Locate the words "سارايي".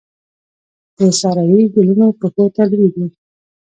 1.19-1.63